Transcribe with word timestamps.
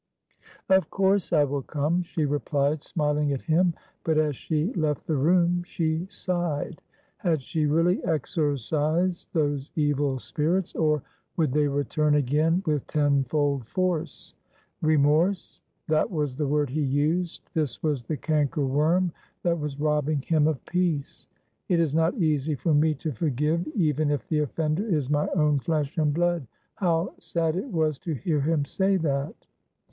"Of 0.67 0.89
course 0.89 1.31
I 1.31 1.43
will 1.43 1.61
come," 1.61 2.01
she 2.01 2.25
replied, 2.25 2.81
smiling 2.81 3.31
at 3.33 3.43
him. 3.43 3.75
But 4.03 4.17
as 4.17 4.35
she 4.35 4.73
left 4.73 5.05
the 5.05 5.15
room 5.15 5.61
she 5.61 6.07
sighed; 6.09 6.81
had 7.17 7.39
she 7.43 7.67
really 7.67 8.03
exorcised 8.03 9.27
those 9.31 9.71
evil 9.75 10.17
spirits? 10.17 10.73
or 10.73 11.03
would 11.37 11.51
they 11.51 11.67
return 11.67 12.15
again, 12.15 12.63
with 12.65 12.87
tenfold 12.87 13.67
force? 13.67 14.33
"remorse;" 14.81 15.61
that 15.87 16.09
was 16.09 16.35
the 16.35 16.47
word 16.47 16.71
he 16.71 16.81
used, 16.81 17.47
this 17.53 17.83
was 17.83 18.01
the 18.01 18.17
canker 18.17 18.65
worm 18.65 19.11
that 19.43 19.59
was 19.59 19.79
robbing 19.79 20.23
him 20.23 20.47
of 20.47 20.65
peace. 20.65 21.27
"It 21.69 21.79
is 21.79 21.93
not 21.93 22.15
easy 22.15 22.55
for 22.55 22.73
me 22.73 22.95
to 22.95 23.11
forgive 23.11 23.67
even 23.75 24.09
if 24.09 24.27
the 24.27 24.39
offender 24.39 24.83
is 24.83 25.11
my 25.11 25.27
own 25.35 25.59
flesh 25.59 25.95
and 25.99 26.11
blood." 26.11 26.47
How 26.73 27.13
sad 27.19 27.55
it 27.55 27.67
was 27.71 27.99
to 27.99 28.13
hear 28.15 28.41
him 28.41 28.65
say 28.65 28.97
that. 28.97 29.35